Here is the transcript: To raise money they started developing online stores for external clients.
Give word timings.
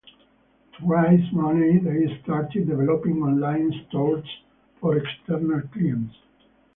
To 0.79 0.85
raise 0.87 1.31
money 1.31 1.77
they 1.77 2.07
started 2.23 2.67
developing 2.67 3.21
online 3.21 3.71
stores 3.87 4.25
for 4.79 4.97
external 4.97 5.61
clients. 5.67 6.15